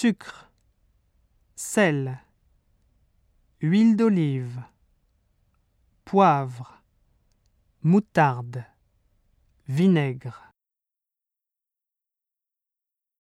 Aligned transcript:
sucre, 0.00 0.50
sel, 1.56 2.22
huile 3.60 3.96
d'olive, 3.96 4.62
poivre, 6.06 6.82
moutarde, 7.82 8.64
vinaigre. 9.68 10.49